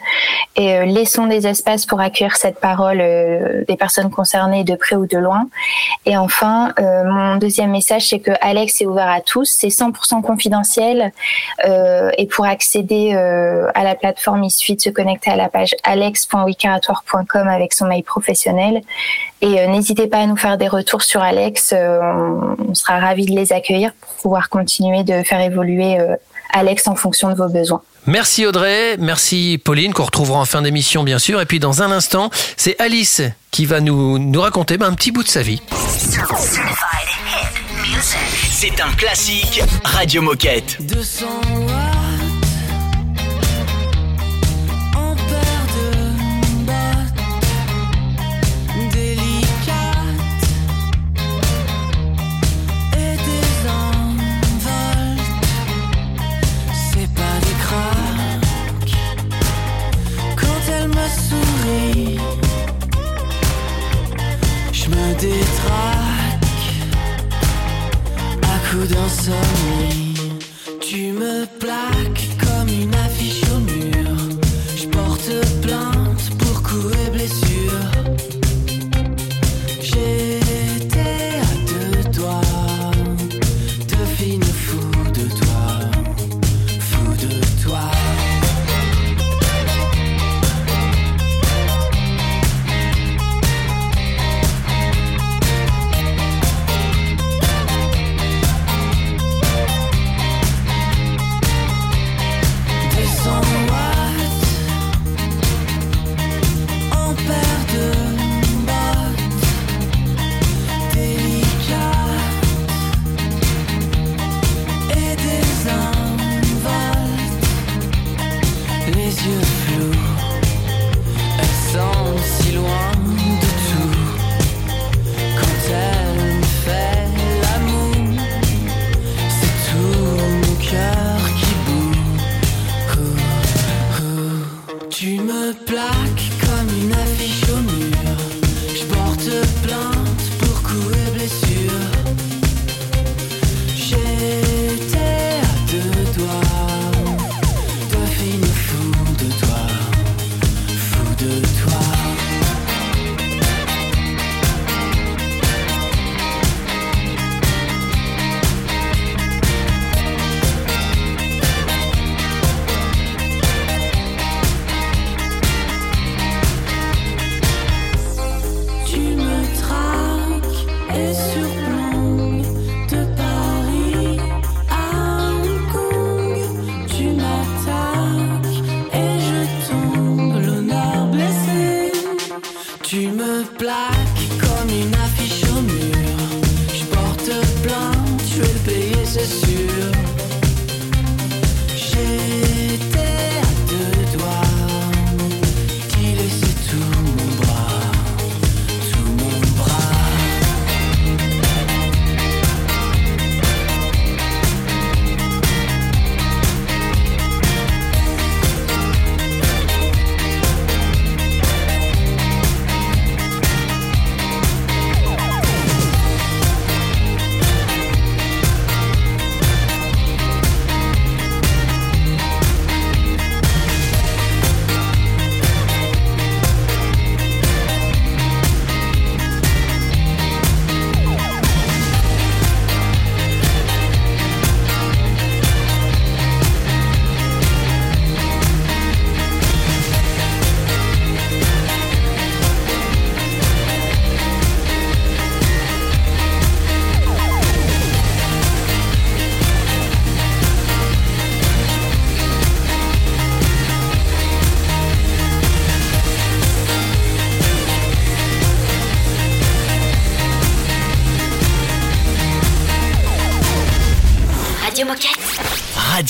[0.56, 5.16] et laissons des espaces pour accueillir cette parole des personnes concernées de près ou de
[5.16, 5.46] loin.
[6.04, 9.44] Et enfin, mon deuxième message, c'est que Alex est ouvert à tous.
[9.44, 11.12] C'est 100% confidentiel
[11.64, 17.48] et pour accéder à la plateforme, il suffit de se connecter à la page alex.wicaratoire.com
[17.48, 18.39] avec son mail professionnel.
[18.46, 21.72] Et euh, n'hésitez pas à nous faire des retours sur Alex.
[21.72, 26.16] euh, on, on sera ravis de les accueillir pour pouvoir continuer de faire évoluer euh,
[26.52, 27.82] Alex en fonction de vos besoins.
[28.06, 31.40] Merci Audrey, merci Pauline, qu'on retrouvera en fin d'émission bien sûr.
[31.40, 35.12] Et puis dans un instant, c'est Alice qui va nous, nous raconter ben, un petit
[35.12, 35.60] bout de sa vie.
[38.50, 40.78] C'est un classique Radio Moquette.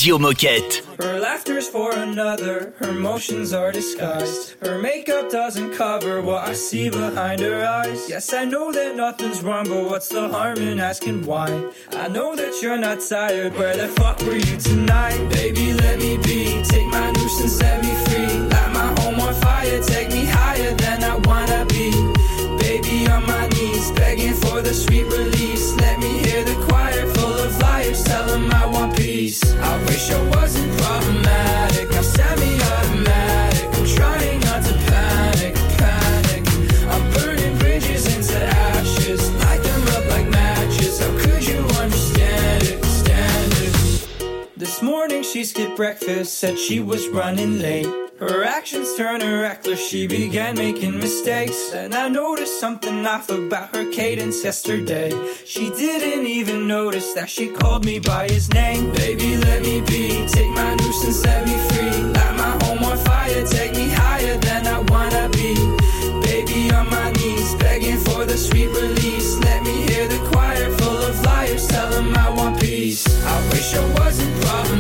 [0.01, 0.81] Radio Moquette.
[1.05, 4.55] Her laughter's for another, her motions are disguised.
[4.63, 8.09] Her makeup doesn't cover what I see behind her eyes.
[8.09, 11.49] Yes, I know that nothing's wrong, but what's the harm in asking why?
[11.93, 15.19] I know that you're not tired, where the fuck were you tonight?
[15.29, 18.39] Baby, let me be, take my nuisance, set me free.
[18.49, 21.91] Light my home on fire, take me higher than I wanna be.
[22.57, 25.77] Baby, on my knees, begging for the sweet release.
[25.77, 26.55] Let me hear the
[27.61, 29.43] flyer, sell him I want peace.
[29.55, 31.70] I wish I wasn't problematic.
[45.41, 47.87] She skipped breakfast, said she was running late.
[48.19, 51.73] Her actions turned her reckless, she began making mistakes.
[51.73, 55.11] And I noticed something off about her cadence yesterday.
[55.47, 58.93] She didn't even notice that she called me by his name.
[58.93, 62.03] Baby, let me be, take my nuisance, set me free.
[62.13, 65.55] Light my home on fire, take me higher than I wanna be.
[66.21, 69.39] Baby, on my knees, begging for the sweet release.
[69.39, 73.07] Let me hear the choir full of liars, tell them I want peace.
[73.25, 74.80] I wish I wasn't problematic,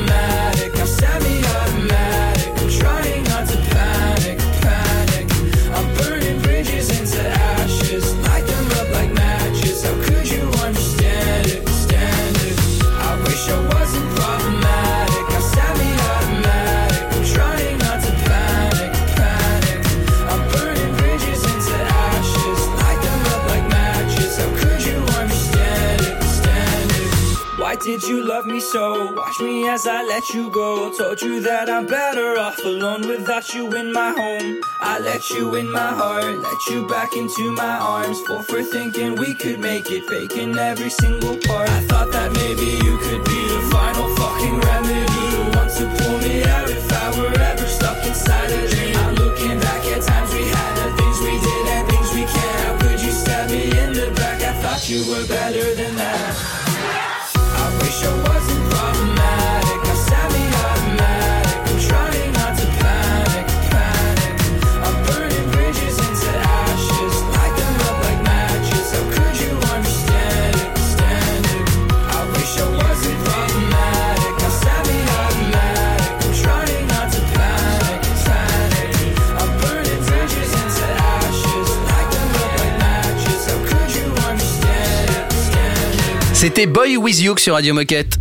[28.00, 29.12] did you love me so?
[29.12, 30.92] Watch me as I let you go.
[30.96, 34.60] Told you that I'm better off alone without you in my home.
[34.80, 38.20] I let you in my heart, let you back into my arms.
[38.22, 41.68] Full for thinking we could make it, faking every single part.
[41.68, 45.26] I thought that maybe you could be the final fucking remedy.
[45.36, 48.96] The one to pull me out if I were ever stuck inside a dream.
[48.96, 52.60] I'm looking back at times we had, the things we did and things we can't.
[52.64, 54.40] How could you stab me in the back?
[54.42, 56.59] I thought you were better than that.
[86.40, 88.16] C'était Boy With You sur Radio Moquette.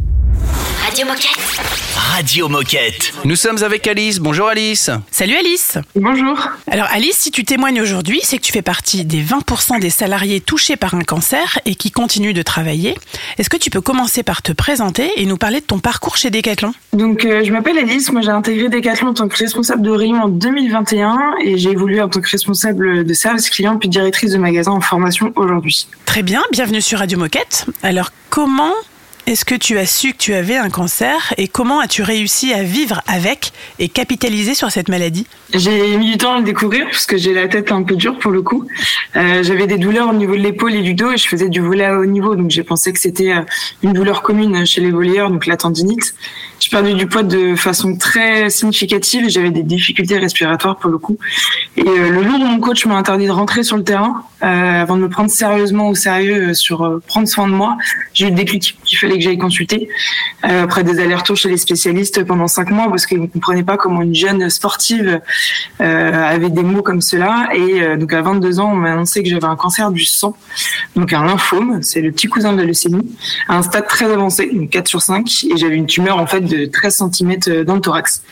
[0.84, 1.79] Radio Moquette.
[2.10, 3.14] Radio Moquette.
[3.24, 4.18] Nous sommes avec Alice.
[4.18, 4.90] Bonjour Alice.
[5.12, 5.78] Salut Alice.
[5.96, 6.50] Bonjour.
[6.66, 10.42] Alors Alice, si tu témoignes aujourd'hui, c'est que tu fais partie des 20% des salariés
[10.42, 12.98] touchés par un cancer et qui continuent de travailler.
[13.38, 16.32] Est-ce que tu peux commencer par te présenter et nous parler de ton parcours chez
[16.32, 16.74] Decathlon?
[16.94, 18.12] Donc, euh, je m'appelle Alice.
[18.12, 22.02] Moi, j'ai intégré Decathlon en tant que responsable de rayon en 2021 et j'ai évolué
[22.02, 25.88] en tant que responsable de service client puis directrice de magasin en formation aujourd'hui.
[26.06, 27.68] Très bien, bienvenue sur Radio Moquette.
[27.84, 28.74] Alors comment
[29.26, 32.64] est-ce que tu as su que tu avais un cancer et comment as-tu réussi à
[32.64, 35.28] vivre avec et capitaliser sur cette maladie?
[35.54, 38.18] J'ai mis du temps à le découvrir parce que j'ai la tête un peu dure
[38.20, 38.66] pour le coup.
[39.16, 41.60] Euh, J'avais des douleurs au niveau de l'épaule et du dos et je faisais du
[41.60, 43.42] volet à haut niveau, donc j'ai pensé que c'était euh,
[43.84, 46.14] une douleur commune chez les volleyeurs, donc la tendinite.
[46.60, 50.98] J'ai perdu du poids de façon très significative et j'avais des difficultés respiratoires pour le
[50.98, 51.18] coup.
[51.78, 54.96] Et euh, le jour où mon coach m'a interdit de rentrer sur le terrain, avant
[54.96, 57.78] de me prendre sérieusement au sérieux sur prendre soin de moi,
[58.14, 59.90] j'ai eu le déclic qu'il fallait que j'aille consulter.
[60.46, 63.78] Euh, après des allers-retours chez les spécialistes pendant cinq mois parce qu'ils ne comprenaient pas
[63.78, 65.20] comment une jeune sportive
[65.82, 67.50] euh, avait des mots comme cela.
[67.54, 70.36] Et euh, donc à 22 ans, on m'a annoncé que j'avais un cancer du sang,
[70.96, 73.16] donc un lymphome, c'est le petit cousin de la leucémie,
[73.48, 76.42] à un stade très avancé, donc 4 sur 5, et j'avais une tumeur en fait
[76.42, 78.24] de 13 cm dans le thorax.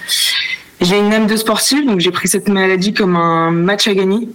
[0.80, 4.30] J'ai une âme de sportive, donc j'ai pris cette maladie comme un match à gagner.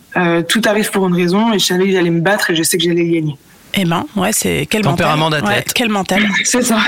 [0.48, 2.78] Tout arrive pour une raison et je savais que j'allais me battre et je sais
[2.78, 3.36] que j'allais gagner.
[3.74, 5.42] Eh ben, ouais, c'est quel Tempérament mental.
[5.42, 5.66] d'athlète.
[5.66, 6.28] Ouais, quel mental.
[6.44, 6.78] C'est ça.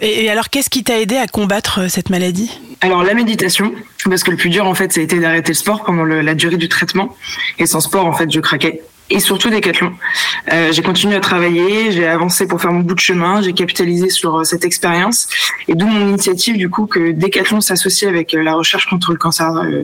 [0.00, 2.50] Et, et alors, qu'est-ce qui t'a aidé à combattre euh, cette maladie?
[2.80, 3.72] Alors la méditation,
[4.04, 6.20] parce que le plus dur en fait, ça a été d'arrêter le sport pendant le-
[6.20, 7.16] la durée du traitement.
[7.58, 8.82] Et sans sport, en fait, je craquais.
[9.10, 9.94] Et surtout Decathlon.
[10.52, 14.10] Euh, j'ai continué à travailler, j'ai avancé pour faire mon bout de chemin, j'ai capitalisé
[14.10, 15.28] sur euh, cette expérience.
[15.66, 19.18] Et d'où mon initiative du coup que Decathlon s'associe avec euh, la recherche contre le
[19.18, 19.82] cancer euh,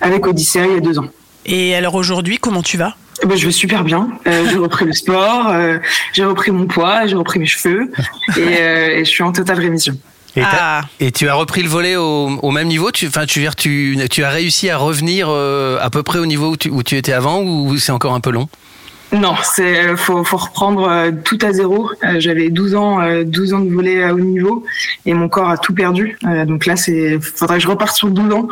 [0.00, 1.06] avec Odyssea il y a deux ans.
[1.46, 2.96] Et alors aujourd'hui, comment tu vas?
[3.22, 4.08] Eh ben, je vais super bien.
[4.26, 5.78] Euh, j'ai repris le sport, euh,
[6.12, 7.90] j'ai repris mon poids, j'ai repris mes cheveux
[8.36, 9.96] et, euh, et je suis en totale rémission.
[10.36, 12.90] Et, t'as- et tu as repris le volet au, au même niveau?
[12.90, 16.18] Tu, enfin, tu, veux dire, tu, tu as réussi à revenir euh, à peu près
[16.18, 18.48] au niveau où tu, où tu étais avant ou c'est encore un peu long?
[19.14, 21.88] Non, c'est euh, faut, faut reprendre euh, tout à zéro.
[22.02, 24.64] Euh, J'avais 12 ans, euh, 12 ans de voler à haut niveau
[25.06, 26.18] et mon corps a tout perdu.
[26.46, 28.48] Donc là, c'est faudrait que je reparte sur 12 ans.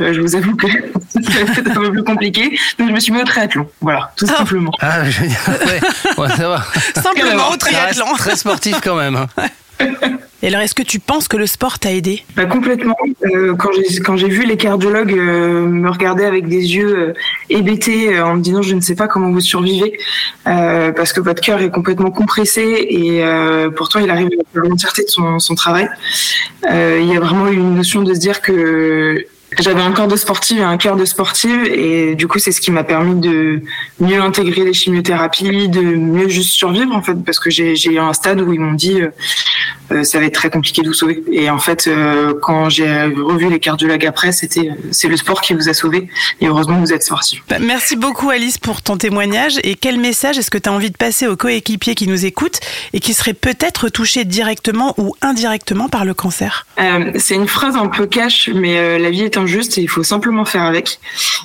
[0.00, 0.66] Je vous avoue que
[1.10, 2.58] c'est un peu plus compliqué.
[2.78, 3.68] Donc je me suis mis au triathlon.
[3.80, 4.72] Voilà, tout simplement.
[4.80, 6.64] Ah, je veux dire, ouais, ouais, ça va.
[6.94, 8.14] Simplement au triathlon.
[8.16, 9.26] Très sportif quand même.
[10.42, 12.96] Et alors, est-ce que tu penses que le sport t'a aidé Bah, complètement.
[13.24, 17.12] Euh, quand j'ai vu les cardiologues euh, me regarder avec des yeux euh,
[17.50, 19.98] hébétés euh, en me disant je ne sais pas comment vous survivez
[20.46, 25.02] euh, parce que votre cœur est complètement compressé et euh, pourtant il arrive à l'entièreté
[25.02, 25.88] de son, son travail.
[26.70, 29.24] Il y a vraiment une notion de se dire que
[29.58, 32.60] j'avais un corps de sportive et un cœur de sportive et du coup c'est ce
[32.60, 33.62] qui m'a permis de
[33.98, 38.12] mieux intégrer les chimiothérapies, de mieux juste survivre en fait parce que j'ai eu un
[38.12, 39.08] stade où ils m'ont dit euh,
[39.90, 43.04] euh, ça va être très compliqué de vous sauver et en fait euh, quand j'ai
[43.04, 46.08] revu les cardiologues après c'était c'est le sport qui vous a sauvé
[46.42, 47.42] et heureusement vous êtes sportif.
[47.48, 49.58] Bah, Merci beaucoup Alice pour ton témoignage.
[49.64, 52.60] Et quel message est-ce que tu as envie de passer aux coéquipiers qui nous écoutent
[52.92, 56.66] et qui seraient peut-être touchés directement ou indirectement par le cancer?
[56.78, 60.02] Euh, c'est une phrase un peu cash, mais la vie est injuste et il faut
[60.02, 60.98] simplement faire avec.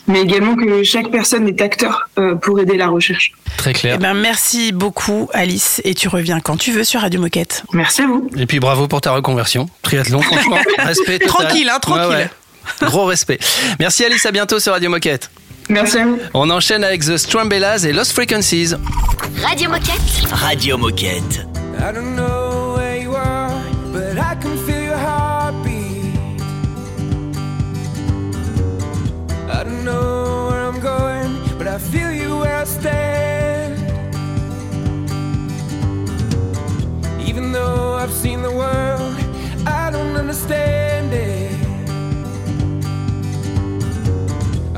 [0.07, 3.31] Mais également que chaque personne est acteur euh, pour aider la recherche.
[3.57, 3.95] Très clair.
[3.97, 7.63] Eh ben, merci beaucoup Alice et tu reviens quand tu veux sur Radio Moquette.
[7.73, 8.29] Merci à vous.
[8.37, 9.69] Et puis bravo pour ta reconversion.
[9.81, 11.47] Triathlon, franchement, respect total.
[11.47, 12.29] Tranquille, hein, tranquille.
[12.81, 13.39] Gros respect.
[13.79, 15.29] Merci Alice, à bientôt sur Radio Moquette.
[15.69, 16.19] Merci à vous.
[16.33, 18.73] On enchaîne avec The Strambellas et Lost Frequencies.
[19.41, 20.31] Radio Moquette.
[20.31, 21.45] Radio Moquette.
[21.79, 22.42] I don't know
[32.43, 33.75] where I stand.
[37.29, 39.15] Even though I've seen the world,
[39.65, 41.51] I don't understand it.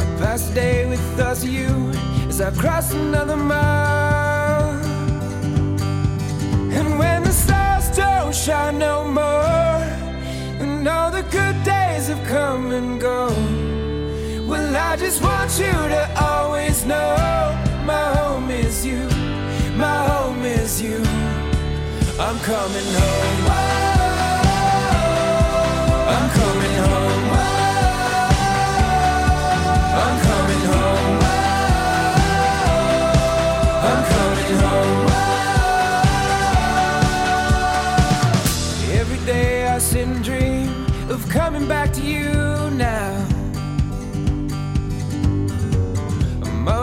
[0.01, 1.72] I pass a day with us, you
[2.30, 4.70] as I cross another mile.
[6.78, 9.82] And when the stars don't shine no more,
[10.61, 13.64] and all the good days have come and gone,
[14.76, 17.15] I just want you to always know
[17.86, 19.07] my home is you,
[19.76, 20.97] my home is you.
[22.19, 23.94] I'm coming home.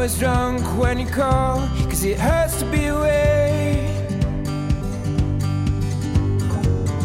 [0.03, 3.87] Always drunk when you call, cause it hurts to be away.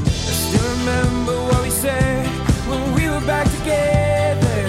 [0.03, 2.25] I still remember what we said
[2.67, 4.67] when we were back together.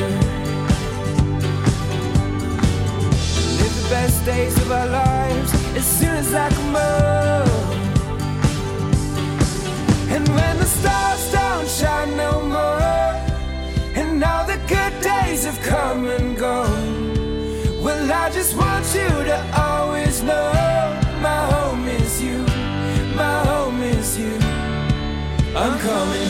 [3.57, 7.49] Live the best days of our lives as soon as I come home.
[10.15, 12.83] And when the stars don't shine no more,
[13.97, 16.88] and all the good days have come and gone,
[18.95, 20.53] you to always know
[21.21, 22.39] my home is you,
[23.15, 24.39] my home is you.
[25.55, 26.28] I'm coming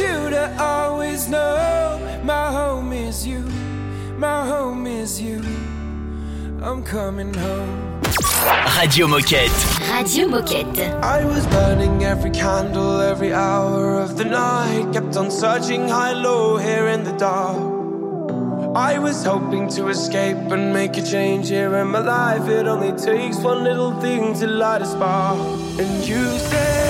[0.00, 3.40] you to always know my home is you,
[4.16, 5.40] my home is you.
[6.62, 8.00] I'm coming home.
[8.78, 9.58] Radio Moquette.
[9.94, 11.02] Radio Moquette.
[11.02, 16.56] I was burning every candle every hour of the night, kept on searching high low
[16.56, 17.80] here in the dark.
[18.76, 22.48] I was hoping to escape and make a change here in my life.
[22.48, 25.38] It only takes one little thing to light a spark.
[25.80, 26.89] And you said,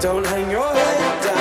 [0.00, 1.39] Don't hang your head down,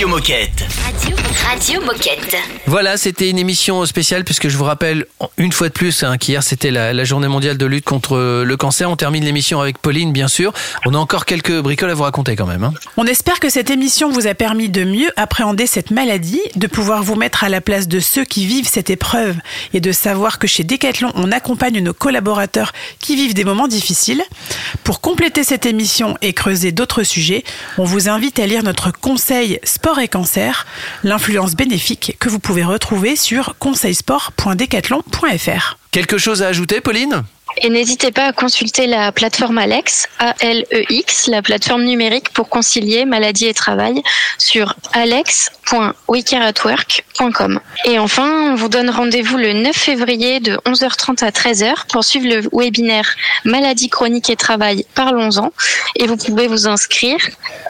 [0.00, 0.69] Radio Moquette.
[1.60, 2.36] Radio, Radio Moquette.
[2.66, 5.04] Voilà, c'était une émission spéciale puisque je vous rappelle
[5.36, 8.56] une fois de plus hein, qu'hier c'était la, la journée mondiale de lutte contre le
[8.56, 8.90] cancer.
[8.90, 10.54] On termine l'émission avec Pauline, bien sûr.
[10.86, 12.64] On a encore quelques bricoles à vous raconter quand même.
[12.64, 12.72] hein.
[12.96, 17.02] On espère que cette émission vous a permis de mieux appréhender cette maladie, de pouvoir
[17.02, 19.36] vous mettre à la place de ceux qui vivent cette épreuve
[19.74, 24.22] et de savoir que chez Decathlon, on accompagne nos collaborateurs qui vivent des moments difficiles.
[24.82, 27.44] Pour compléter cette émission et creuser d'autres sujets,
[27.76, 30.66] on vous invite à lire notre conseil Sport et Cancer,
[31.04, 35.78] l'influence bénéfique que vous pouvez retrouver sur conseilsport.decathlon.fr.
[35.90, 37.24] Quelque chose à ajouter, Pauline?
[37.58, 43.44] Et n'hésitez pas à consulter la plateforme Alex, A-L-E-X, la plateforme numérique pour concilier maladie
[43.46, 44.02] et travail
[44.38, 47.60] sur alex.wecareatwork.com.
[47.84, 52.28] Et enfin, on vous donne rendez-vous le 9 février de 11h30 à 13h pour suivre
[52.28, 55.52] le webinaire Maladie chronique et travail, parlons-en.
[55.96, 57.18] Et vous pouvez vous inscrire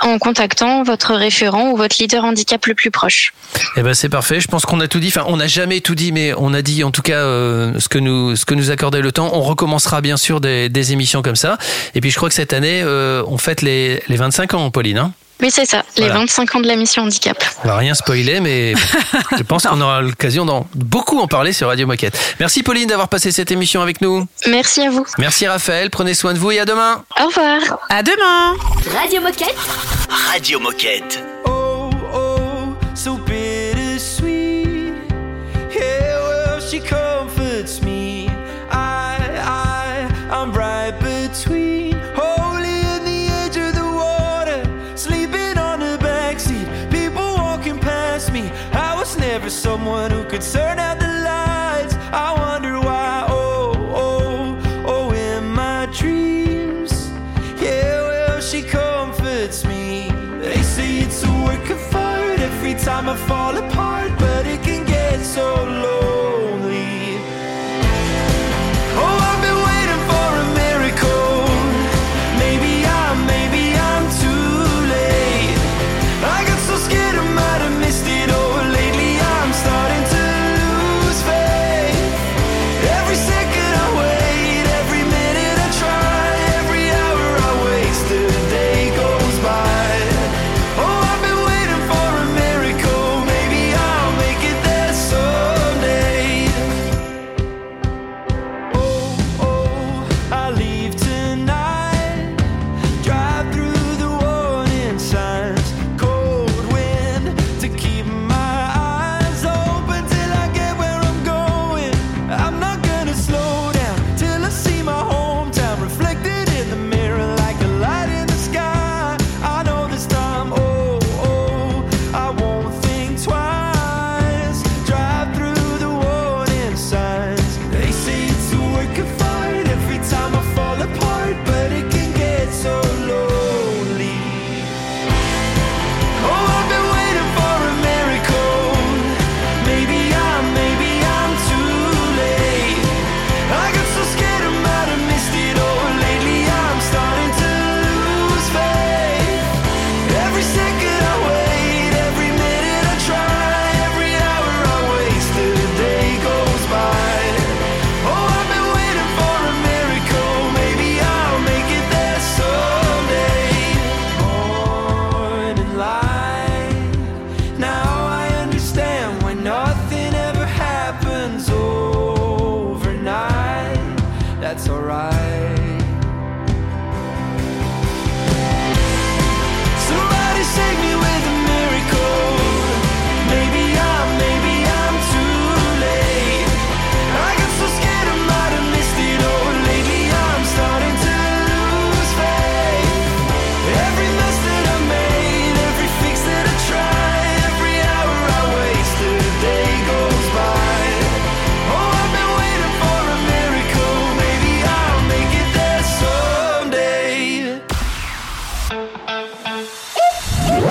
[0.01, 3.33] en contactant votre référent ou votre leader handicap le plus proche.
[3.76, 4.41] Eh ben c'est parfait.
[4.41, 5.09] Je pense qu'on a tout dit.
[5.09, 7.89] Enfin, on n'a jamais tout dit, mais on a dit en tout cas euh, ce
[7.89, 9.31] que nous ce que nous accordait le temps.
[9.33, 9.41] On
[9.71, 11.57] recommencera bien sûr des, des émissions comme ça.
[11.95, 14.99] Et puis je crois que cette année, euh, on fête les, les 25 ans, Pauline.
[14.99, 15.12] hein.
[15.43, 16.18] Oui, c'est ça, les Voilà.
[16.21, 17.43] 25 ans de la mission handicap.
[17.64, 18.75] on va rien spoiler, mais
[19.39, 22.18] je pense qu'on aura l'occasion d'en beaucoup en parler sur Radio Moquette.
[22.41, 24.27] Merci Pauline d'avoir passé cette émission avec nous.
[24.49, 25.07] Merci à vous.
[25.16, 25.89] Merci Raphaël.
[25.89, 27.03] Prenez soin de vous et à demain.
[27.23, 27.61] Au revoir.
[27.89, 28.55] À demain.
[29.01, 29.57] Radio Moquette.
[30.31, 31.23] Radio Moquette.